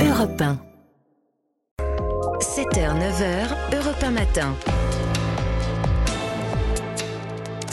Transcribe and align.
Europe 0.00 0.36
1. 0.38 0.58
7h, 2.40 2.94
9h, 2.94 3.72
Europe 3.72 4.00
1 4.00 4.10
matin. 4.12 4.54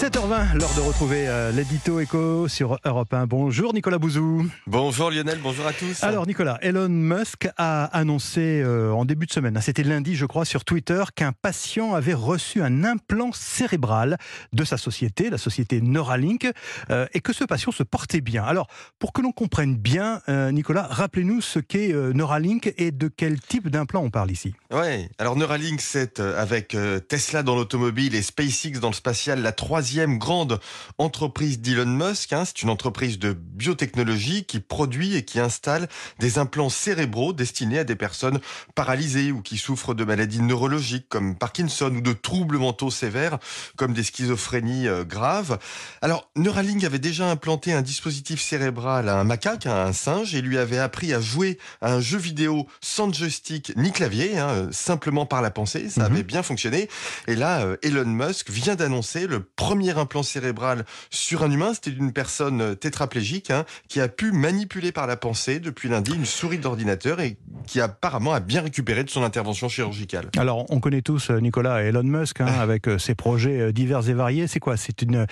7h20, 0.00 0.58
l'heure 0.58 0.74
de 0.76 0.80
retrouver 0.80 1.28
euh, 1.28 1.52
l'édito 1.52 2.00
éco 2.00 2.48
sur 2.48 2.78
Europe 2.86 3.12
1. 3.12 3.26
Bonjour 3.26 3.74
Nicolas 3.74 3.98
Bouzou. 3.98 4.48
Bonjour 4.66 5.10
Lionel, 5.10 5.38
bonjour 5.42 5.66
à 5.66 5.74
tous. 5.74 6.02
Alors 6.02 6.26
Nicolas, 6.26 6.58
Elon 6.62 6.88
Musk 6.88 7.50
a 7.58 7.84
annoncé 7.84 8.62
euh, 8.64 8.92
en 8.92 9.04
début 9.04 9.26
de 9.26 9.32
semaine, 9.32 9.58
hein, 9.58 9.60
c'était 9.60 9.82
lundi 9.82 10.16
je 10.16 10.24
crois 10.24 10.46
sur 10.46 10.64
Twitter, 10.64 11.04
qu'un 11.14 11.32
patient 11.32 11.92
avait 11.92 12.14
reçu 12.14 12.62
un 12.62 12.82
implant 12.82 13.30
cérébral 13.34 14.16
de 14.54 14.64
sa 14.64 14.78
société, 14.78 15.28
la 15.28 15.36
société 15.36 15.82
Neuralink, 15.82 16.50
euh, 16.88 17.06
et 17.12 17.20
que 17.20 17.34
ce 17.34 17.44
patient 17.44 17.70
se 17.70 17.82
portait 17.82 18.22
bien. 18.22 18.42
Alors 18.42 18.68
pour 18.98 19.12
que 19.12 19.20
l'on 19.20 19.32
comprenne 19.32 19.76
bien, 19.76 20.22
Nicolas, 20.28 20.86
rappelez-nous 20.90 21.42
ce 21.42 21.58
qu'est 21.58 21.92
Neuralink 21.92 22.72
et 22.78 22.90
de 22.90 23.08
quel 23.08 23.38
type 23.38 23.68
d'implant 23.68 24.02
on 24.02 24.10
parle 24.10 24.30
ici. 24.30 24.54
Ouais, 24.70 25.10
alors 25.18 25.36
Neuralink 25.36 25.82
c'est 25.82 26.20
avec 26.20 26.74
Tesla 27.08 27.42
dans 27.42 27.54
l'automobile 27.54 28.14
et 28.14 28.22
SpaceX 28.22 28.80
dans 28.80 28.88
le 28.88 28.94
spatial 28.94 29.42
la 29.42 29.52
troisième 29.52 29.89
grande 30.18 30.60
entreprise 30.98 31.60
d'Elon 31.60 31.86
Musk. 31.86 32.32
Hein. 32.32 32.44
C'est 32.44 32.62
une 32.62 32.70
entreprise 32.70 33.18
de 33.18 33.32
biotechnologie 33.32 34.44
qui 34.44 34.60
produit 34.60 35.16
et 35.16 35.24
qui 35.24 35.40
installe 35.40 35.88
des 36.18 36.38
implants 36.38 36.70
cérébraux 36.70 37.32
destinés 37.32 37.80
à 37.80 37.84
des 37.84 37.96
personnes 37.96 38.40
paralysées 38.74 39.32
ou 39.32 39.42
qui 39.42 39.58
souffrent 39.58 39.94
de 39.94 40.04
maladies 40.04 40.42
neurologiques 40.42 41.08
comme 41.08 41.36
Parkinson 41.36 41.92
ou 41.94 42.00
de 42.00 42.12
troubles 42.12 42.58
mentaux 42.58 42.90
sévères 42.90 43.38
comme 43.76 43.92
des 43.92 44.02
schizophrénies 44.02 44.88
euh, 44.88 45.04
graves. 45.04 45.58
Alors, 46.02 46.30
Neuralink 46.36 46.84
avait 46.84 46.98
déjà 46.98 47.30
implanté 47.30 47.72
un 47.72 47.82
dispositif 47.82 48.40
cérébral 48.40 49.08
à 49.08 49.18
un 49.18 49.24
macaque, 49.24 49.66
à 49.66 49.84
un 49.84 49.92
singe, 49.92 50.34
et 50.34 50.42
lui 50.42 50.58
avait 50.58 50.78
appris 50.78 51.12
à 51.14 51.20
jouer 51.20 51.58
à 51.80 51.92
un 51.92 52.00
jeu 52.00 52.18
vidéo 52.18 52.66
sans 52.80 53.12
joystick 53.12 53.72
ni 53.76 53.92
clavier, 53.92 54.38
hein, 54.38 54.68
simplement 54.70 55.26
par 55.26 55.42
la 55.42 55.50
pensée. 55.50 55.88
Ça 55.88 56.08
mhm. 56.08 56.12
avait 56.12 56.22
bien 56.22 56.42
fonctionné. 56.42 56.88
Et 57.26 57.34
là, 57.34 57.60
euh, 57.62 57.76
Elon 57.82 58.06
Musk 58.06 58.50
vient 58.50 58.74
d'annoncer 58.74 59.26
le 59.26 59.40
premier 59.40 59.79
premier 59.80 59.98
implant 59.98 60.22
cérébral 60.22 60.84
sur 61.08 61.42
un 61.42 61.50
humain. 61.50 61.72
C'était 61.72 61.96
une 61.96 62.12
personne 62.12 62.60
euh, 62.60 62.74
tétraplégique 62.74 63.50
hein, 63.50 63.64
qui 63.88 63.98
a 64.02 64.08
pu 64.08 64.30
manipuler 64.30 64.92
par 64.92 65.06
la 65.06 65.16
pensée 65.16 65.58
depuis 65.58 65.88
lundi 65.88 66.12
une 66.14 66.26
souris 66.26 66.58
d'ordinateur 66.58 67.18
et 67.20 67.38
qui 67.70 67.80
apparemment 67.80 68.32
a 68.32 68.40
bien 68.40 68.62
récupéré 68.62 69.04
de 69.04 69.10
son 69.10 69.22
intervention 69.22 69.68
chirurgicale. 69.68 70.28
Alors, 70.36 70.66
on 70.70 70.80
connaît 70.80 71.02
tous 71.02 71.30
euh, 71.30 71.38
Nicolas 71.38 71.84
et 71.84 71.86
Elon 71.86 72.02
Musk 72.02 72.40
hein, 72.40 72.46
avec 72.46 72.88
euh, 72.88 72.98
ses 72.98 73.14
projets 73.14 73.72
divers 73.72 74.08
et 74.08 74.12
variés. 74.12 74.48
C'est 74.48 74.58
quoi? 74.58 74.76
C'est 74.76 75.02
une, 75.02 75.24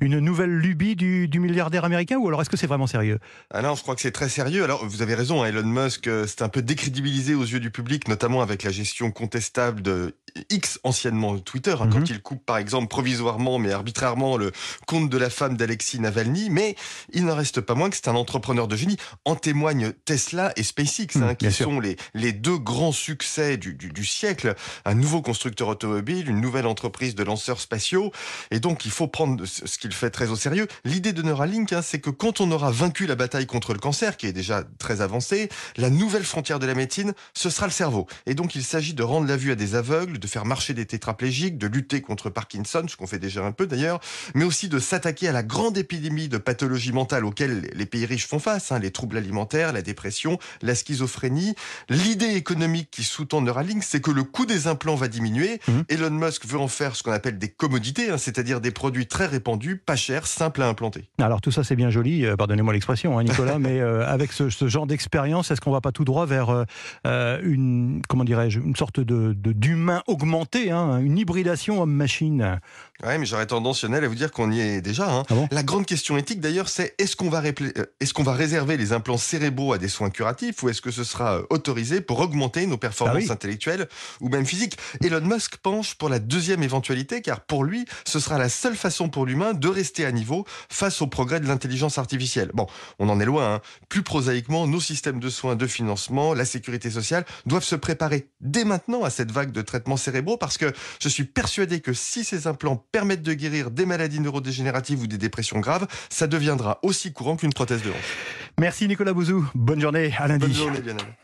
une 0.00 0.18
nouvelle 0.18 0.50
lubie 0.50 0.94
du, 0.94 1.26
milliardaire 1.40 1.86
américain? 1.86 2.18
Ou 2.18 2.28
alors 2.28 2.42
est-ce 2.42 2.50
que 2.50 2.58
c'est 2.58 2.66
vraiment 2.66 2.86
sérieux? 2.86 3.18
Ah 3.50 3.62
non, 3.62 3.74
je 3.74 3.80
crois 3.80 3.94
que 3.94 4.02
c'est 4.02 4.10
très 4.10 4.28
sérieux. 4.28 4.62
Alors, 4.62 4.84
vous 4.84 5.00
avez 5.00 5.14
raison, 5.14 5.42
hein, 5.42 5.46
Elon 5.46 5.62
Musk, 5.62 6.10
c'est 6.26 6.42
un 6.42 6.50
peu 6.50 6.60
décrédibilisé 6.60 7.34
aux 7.34 7.44
yeux 7.44 7.60
du 7.60 7.70
public, 7.70 8.08
notamment 8.08 8.42
avec 8.42 8.62
la 8.62 8.70
gestion 8.70 9.10
contestable 9.10 9.80
de 9.80 10.14
X, 10.50 10.78
anciennement 10.84 11.38
Twitter, 11.38 11.74
quand 11.78 11.94
mhm. 11.94 12.06
il 12.10 12.20
coupe 12.20 12.44
par 12.44 12.58
exemple 12.58 12.88
provisoirement 12.88 13.58
mais 13.58 13.72
arbitrairement 13.72 14.36
le 14.36 14.52
compte 14.86 15.08
de 15.08 15.18
la 15.18 15.30
femme 15.30 15.56
d'Alexis 15.56 16.00
Navalny, 16.00 16.50
mais 16.50 16.76
il 17.12 17.24
n'en 17.24 17.34
reste 17.34 17.60
pas 17.60 17.74
moins 17.74 17.90
que 17.90 17.96
c'est 17.96 18.08
un 18.08 18.14
entrepreneur 18.14 18.68
de 18.68 18.76
génie. 18.76 18.96
En 19.24 19.34
témoignent 19.34 19.92
Tesla 20.04 20.52
et 20.56 20.62
SpaceX, 20.62 21.16
hein, 21.16 21.32
mmh, 21.32 21.36
qui 21.36 21.52
sont 21.52 21.80
les, 21.80 21.85
les 22.14 22.32
deux 22.32 22.58
grands 22.58 22.92
succès 22.92 23.56
du, 23.56 24.04
siècle. 24.04 24.54
Un 24.84 24.94
nouveau 24.94 25.22
constructeur 25.22 25.68
automobile, 25.68 26.28
une 26.28 26.40
nouvelle 26.40 26.66
entreprise 26.66 27.14
de 27.14 27.22
lanceurs 27.22 27.60
spatiaux. 27.60 28.12
Et 28.50 28.60
donc, 28.60 28.84
il 28.84 28.90
faut 28.90 29.08
prendre 29.08 29.44
ce 29.44 29.78
qu'il 29.78 29.92
fait 29.92 30.10
très 30.10 30.28
au 30.28 30.36
sérieux. 30.36 30.66
L'idée 30.84 31.12
de 31.12 31.22
Neuralink, 31.22 31.72
hein, 31.72 31.82
c'est 31.82 32.00
que 32.00 32.10
quand 32.10 32.40
on 32.40 32.50
aura 32.50 32.70
vaincu 32.70 33.06
la 33.06 33.14
bataille 33.14 33.46
contre 33.46 33.72
le 33.72 33.78
cancer, 33.78 34.16
qui 34.16 34.26
est 34.26 34.32
déjà 34.32 34.64
très 34.78 35.00
avancée, 35.00 35.48
la 35.76 35.90
nouvelle 35.90 36.24
frontière 36.24 36.58
de 36.58 36.66
la 36.66 36.74
médecine, 36.74 37.12
ce 37.34 37.50
sera 37.50 37.66
le 37.66 37.72
cerveau. 37.72 38.06
Et 38.26 38.34
donc, 38.34 38.54
il 38.54 38.64
s'agit 38.64 38.94
de 38.94 39.02
rendre 39.02 39.28
la 39.28 39.36
vue 39.36 39.52
à 39.52 39.54
des 39.54 39.74
aveugles, 39.74 40.18
de 40.18 40.26
faire 40.26 40.44
marcher 40.44 40.74
des 40.74 40.86
tétraplégiques, 40.86 41.58
de 41.58 41.66
lutter 41.66 42.00
contre 42.00 42.30
Parkinson, 42.30 42.84
ce 42.88 42.96
qu'on 42.96 43.06
fait 43.06 43.18
déjà 43.18 43.44
un 43.44 43.52
peu 43.52 43.66
d'ailleurs 43.66 44.00
mais 44.34 44.44
aussi 44.44 44.68
de 44.68 44.78
s'attaquer 44.78 45.28
à 45.28 45.32
la 45.32 45.42
grande 45.42 45.78
épidémie 45.78 46.28
de 46.28 46.38
pathologies 46.38 46.92
mentales 46.92 47.24
auxquelles 47.24 47.70
les 47.74 47.86
pays 47.86 48.06
riches 48.06 48.26
font 48.26 48.38
face, 48.38 48.72
hein, 48.72 48.78
les 48.78 48.90
troubles 48.90 49.16
alimentaires, 49.16 49.72
la 49.72 49.82
dépression, 49.82 50.38
la 50.62 50.74
schizophrénie. 50.74 51.54
L'idée 51.88 52.34
économique 52.34 52.90
qui 52.90 53.04
sous-tend 53.04 53.40
Neuralink, 53.40 53.82
c'est 53.82 54.00
que 54.00 54.10
le 54.10 54.24
coût 54.24 54.46
des 54.46 54.66
implants 54.66 54.94
va 54.94 55.08
diminuer. 55.08 55.60
Mmh. 55.68 55.72
Elon 55.88 56.10
Musk 56.10 56.46
veut 56.46 56.58
en 56.58 56.68
faire 56.68 56.96
ce 56.96 57.02
qu'on 57.02 57.12
appelle 57.12 57.38
des 57.38 57.48
commodités, 57.48 58.10
hein, 58.10 58.18
c'est-à-dire 58.18 58.60
des 58.60 58.70
produits 58.70 59.06
très 59.06 59.26
répandus, 59.26 59.76
pas 59.84 59.96
chers, 59.96 60.26
simples 60.26 60.62
à 60.62 60.68
implanter. 60.68 61.08
Alors 61.18 61.40
tout 61.40 61.50
ça 61.50 61.64
c'est 61.64 61.76
bien 61.76 61.90
joli, 61.90 62.24
euh, 62.24 62.36
pardonnez-moi 62.36 62.72
l'expression, 62.72 63.18
hein, 63.18 63.24
Nicolas, 63.24 63.58
mais 63.60 63.80
euh, 63.80 64.06
avec 64.06 64.32
ce, 64.32 64.48
genre 64.68 64.86
d'expérience, 64.86 65.50
est-ce 65.50 65.60
qu'on 65.60 65.72
va 65.72 65.80
pas 65.80 65.92
tout 65.92 66.04
droit 66.04 66.26
vers 66.26 66.64
euh, 67.06 67.40
une, 67.42 68.02
comment 68.08 68.24
dirais-je, 68.24 68.60
une 68.60 68.76
sorte 68.76 69.00
de 69.00 69.34
d'humain 69.34 70.02
augmenté, 70.06 70.70
une 70.70 71.18
hybridation 71.18 71.82
homme-machine? 71.82 72.58
Ouais, 73.04 73.18
mais 73.18 73.26
j'aurais 73.26 73.46
tendance 73.46 73.84
à 73.84 74.08
vous 74.08 74.14
dire 74.14 74.30
qu'on 74.30 74.50
y 74.50 74.60
est 74.60 74.80
déjà. 74.80 75.10
Hein. 75.10 75.22
Ah 75.30 75.34
la 75.50 75.62
grande 75.62 75.84
question 75.84 76.16
éthique 76.16 76.40
d'ailleurs, 76.40 76.68
c'est 76.68 76.94
est-ce 76.98 77.14
qu'on 77.16 77.28
va, 77.28 77.42
euh, 77.42 77.84
est 78.00 78.12
qu'on 78.12 78.22
va 78.22 78.32
réserver 78.32 78.76
les 78.76 78.92
implants 78.92 79.18
cérébraux 79.18 79.72
à 79.72 79.78
des 79.78 79.88
soins 79.88 80.10
curatifs 80.10 80.62
ou 80.62 80.68
est-ce 80.68 80.80
que 80.80 80.90
ce 80.90 81.04
sera 81.04 81.40
euh, 81.56 81.66
autorisé 81.66 82.00
pour 82.00 82.20
augmenter 82.20 82.66
nos 82.66 82.76
performances 82.76 83.24
ah 83.28 83.32
intellectuelles 83.32 83.88
ou 84.20 84.28
même 84.28 84.46
physiques 84.46 84.76
Elon 85.02 85.20
Musk 85.22 85.56
penche 85.56 85.94
pour 85.94 86.08
la 86.08 86.18
deuxième 86.18 86.62
éventualité 86.62 87.22
car 87.22 87.40
pour 87.40 87.64
lui, 87.64 87.86
ce 88.04 88.20
sera 88.20 88.38
la 88.38 88.48
seule 88.48 88.76
façon 88.76 89.08
pour 89.08 89.26
l'humain 89.26 89.54
de 89.54 89.68
rester 89.68 90.04
à 90.04 90.12
niveau 90.12 90.44
face 90.68 91.02
au 91.02 91.06
progrès 91.06 91.40
de 91.40 91.46
l'intelligence 91.46 91.98
artificielle. 91.98 92.50
Bon, 92.54 92.66
on 92.98 93.08
en 93.08 93.18
est 93.20 93.24
loin. 93.24 93.54
Hein. 93.54 93.60
Plus 93.88 94.02
prosaïquement, 94.02 94.66
nos 94.66 94.80
systèmes 94.80 95.20
de 95.20 95.28
soins, 95.28 95.56
de 95.56 95.66
financement, 95.66 96.34
la 96.34 96.44
sécurité 96.44 96.90
sociale 96.90 97.24
doivent 97.46 97.64
se 97.64 97.76
préparer 97.76 98.28
dès 98.40 98.64
maintenant 98.64 99.04
à 99.04 99.10
cette 99.10 99.32
vague 99.32 99.52
de 99.52 99.62
traitements 99.62 99.96
cérébraux 99.96 100.36
parce 100.36 100.58
que 100.58 100.72
je 101.00 101.08
suis 101.08 101.24
persuadé 101.24 101.80
que 101.80 101.92
si 101.92 102.24
ces 102.24 102.46
implants 102.46 102.84
permettent 102.92 103.22
de 103.22 103.32
guérir 103.32 103.70
des 103.70 103.86
maladies 103.86 104.20
neurodégénératives 104.20 105.02
ou 105.02 105.06
des 105.06 105.18
dépressions 105.18 105.60
graves, 105.60 105.86
ça 106.10 106.26
deviendra 106.26 106.78
aussi 106.82 107.12
courant 107.12 107.36
qu'une 107.36 107.52
prothèse 107.52 107.82
de 107.82 107.90
hanche. 107.90 108.16
Merci 108.58 108.88
Nicolas 108.88 109.12
Bouzou. 109.12 109.46
Bonne 109.54 109.80
journée. 109.80 110.12
À 110.18 110.28
lundi. 110.28 110.46
Bonne 110.46 110.54
journée 110.54 110.80
Lionel. 110.80 111.16